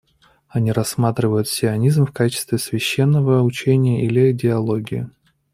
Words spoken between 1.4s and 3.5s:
сионизм в качестве священного